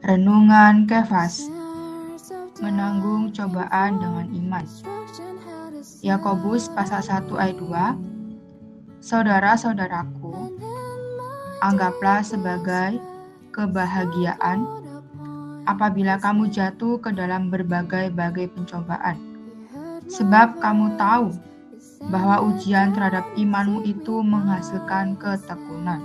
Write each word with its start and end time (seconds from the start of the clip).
Renungan 0.00 0.88
Kefas 0.88 1.46
Menanggung 2.60 3.32
cobaan 3.32 4.00
dengan 4.00 4.26
iman. 4.32 4.64
Yakobus 6.00 6.72
pasal 6.72 7.04
1 7.04 7.28
ayat 7.36 7.56
2 7.60 9.04
Saudara-saudaraku 9.04 10.56
Anggaplah 11.60 12.24
sebagai 12.24 12.96
kebahagiaan 13.52 14.64
apabila 15.68 16.16
kamu 16.16 16.48
jatuh 16.48 16.96
ke 16.98 17.12
dalam 17.12 17.52
berbagai-bagai 17.52 18.56
pencobaan. 18.56 19.20
Sebab 20.08 20.58
kamu 20.58 20.96
tahu 20.96 21.49
bahwa 22.08 22.42
ujian 22.48 22.96
terhadap 22.96 23.24
imanmu 23.36 23.84
itu 23.84 24.24
menghasilkan 24.24 25.14
ketekunan. 25.20 26.00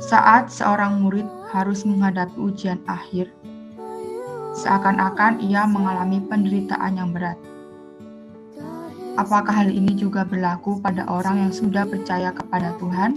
Saat 0.00 0.52
seorang 0.52 1.02
murid 1.02 1.26
harus 1.50 1.82
menghadapi 1.82 2.36
ujian 2.38 2.80
akhir, 2.86 3.32
seakan-akan 4.56 5.42
ia 5.44 5.66
mengalami 5.68 6.22
penderitaan 6.24 6.96
yang 6.96 7.10
berat. 7.12 7.36
Apakah 9.16 9.64
hal 9.64 9.72
ini 9.72 9.96
juga 9.96 10.28
berlaku 10.28 10.76
pada 10.84 11.08
orang 11.08 11.48
yang 11.48 11.52
sudah 11.52 11.88
percaya 11.88 12.32
kepada 12.36 12.76
Tuhan? 12.76 13.16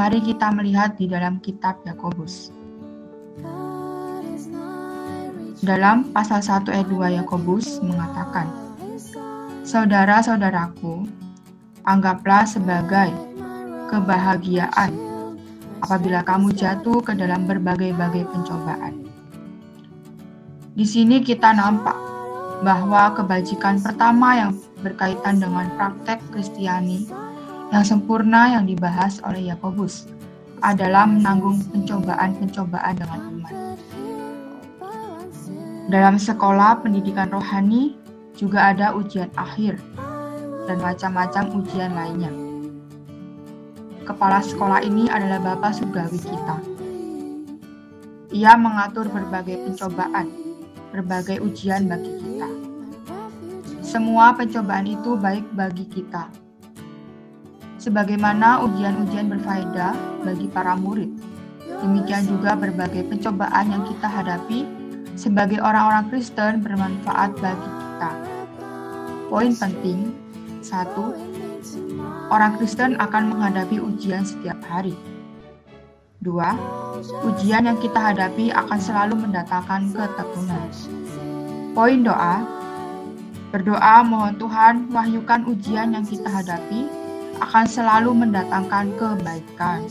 Mari 0.00 0.24
kita 0.24 0.48
melihat 0.56 0.96
di 0.96 1.04
dalam 1.04 1.36
kitab 1.44 1.76
Yakobus. 1.84 2.59
Dalam 5.60 6.08
pasal 6.16 6.40
1 6.40 6.72
ayat 6.72 6.88
2 6.88 7.20
Yakobus 7.20 7.84
mengatakan, 7.84 8.48
Saudara-saudaraku, 9.60 11.04
anggaplah 11.84 12.48
sebagai 12.48 13.12
kebahagiaan 13.92 14.88
apabila 15.84 16.24
kamu 16.24 16.56
jatuh 16.56 17.04
ke 17.04 17.12
dalam 17.12 17.44
berbagai-bagai 17.44 18.24
pencobaan. 18.32 19.04
Di 20.72 20.88
sini 20.88 21.20
kita 21.20 21.52
nampak 21.52 21.96
bahwa 22.64 23.12
kebajikan 23.12 23.84
pertama 23.84 24.40
yang 24.40 24.56
berkaitan 24.80 25.44
dengan 25.44 25.68
praktek 25.76 26.24
Kristiani 26.32 27.04
yang 27.68 27.84
sempurna 27.84 28.56
yang 28.56 28.64
dibahas 28.64 29.20
oleh 29.28 29.52
Yakobus 29.52 30.08
adalah 30.64 31.04
menanggung 31.04 31.60
pencobaan-pencobaan 31.68 32.96
dengan 32.96 33.20
iman. 33.28 33.54
Dalam 35.90 36.22
sekolah 36.22 36.86
pendidikan 36.86 37.34
rohani 37.34 37.98
juga 38.38 38.70
ada 38.70 38.94
ujian 38.94 39.26
akhir 39.34 39.74
dan 40.70 40.78
macam-macam 40.78 41.50
ujian 41.58 41.90
lainnya. 41.98 42.30
Kepala 44.06 44.38
sekolah 44.38 44.86
ini 44.86 45.10
adalah 45.10 45.42
Bapak 45.42 45.74
Surgawi 45.74 46.14
kita. 46.22 46.62
Ia 48.30 48.54
mengatur 48.54 49.10
berbagai 49.10 49.66
pencobaan, 49.66 50.30
berbagai 50.94 51.42
ujian 51.42 51.90
bagi 51.90 52.22
kita. 52.22 52.46
Semua 53.82 54.30
pencobaan 54.38 54.86
itu 54.86 55.18
baik 55.18 55.42
bagi 55.58 55.90
kita. 55.90 56.30
Sebagaimana 57.82 58.62
ujian-ujian 58.62 59.26
berfaedah 59.26 60.22
bagi 60.22 60.46
para 60.54 60.78
murid, 60.78 61.10
demikian 61.82 62.30
juga 62.30 62.54
berbagai 62.54 63.10
pencobaan 63.10 63.74
yang 63.74 63.82
kita 63.90 64.06
hadapi 64.06 64.78
sebagai 65.20 65.60
orang-orang 65.60 66.08
Kristen 66.08 66.64
bermanfaat 66.64 67.36
bagi 67.44 67.68
kita. 67.68 68.12
Poin 69.28 69.52
penting, 69.52 70.16
satu, 70.64 71.12
orang 72.32 72.56
Kristen 72.56 72.96
akan 72.96 73.28
menghadapi 73.28 73.76
ujian 73.76 74.24
setiap 74.24 74.56
hari. 74.64 74.96
Dua, 76.24 76.56
ujian 77.20 77.68
yang 77.68 77.76
kita 77.84 78.00
hadapi 78.00 78.48
akan 78.48 78.80
selalu 78.80 79.28
mendatangkan 79.28 79.92
ketekunan. 79.92 80.68
Poin 81.76 82.00
doa, 82.00 82.40
berdoa 83.52 84.00
mohon 84.00 84.40
Tuhan 84.40 84.88
wahyukan 84.88 85.44
ujian 85.52 85.92
yang 85.92 86.04
kita 86.08 86.28
hadapi 86.32 86.88
akan 87.44 87.64
selalu 87.68 88.24
mendatangkan 88.24 88.88
kebaikan. 88.96 89.84